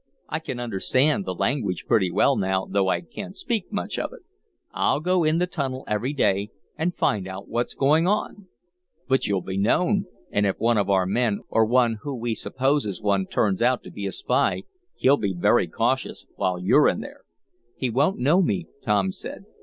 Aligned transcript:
"I 0.29 0.39
can 0.39 0.59
understand 0.59 1.25
the 1.25 1.35
language 1.35 1.85
pretty 1.85 2.09
well 2.09 2.35
now, 2.35 2.65
though 2.67 2.87
I 2.87 3.01
can't 3.01 3.37
speak 3.37 3.71
much 3.71 3.99
of 3.99 4.11
it. 4.13 4.21
I'll 4.73 4.99
go 4.99 5.23
in 5.23 5.37
the 5.37 5.45
tunnel 5.45 5.83
every 5.87 6.11
day 6.13 6.49
and 6.75 6.95
find 6.97 7.27
out 7.27 7.47
what's 7.47 7.75
going 7.75 8.07
on." 8.07 8.47
"But 9.07 9.27
you'll 9.27 9.43
be 9.43 9.57
known, 9.59 10.05
and 10.31 10.47
if 10.47 10.57
one 10.59 10.79
of 10.79 10.89
our 10.89 11.05
men, 11.05 11.41
or 11.49 11.65
one 11.65 11.99
who 12.01 12.15
we 12.15 12.33
suppose 12.33 12.87
is 12.87 12.99
one, 12.99 13.27
turns 13.27 13.61
out 13.61 13.83
to 13.83 13.91
be 13.91 14.07
a 14.07 14.11
spy, 14.11 14.63
he'll 14.95 15.17
be 15.17 15.35
very 15.37 15.67
cautious 15.67 16.25
while 16.35 16.57
you're 16.59 16.87
in 16.87 17.01
there." 17.01 17.21
"He 17.77 17.91
won't 17.91 18.17
know 18.17 18.41
me," 18.41 18.65
Tom 18.83 19.11
said. 19.11 19.45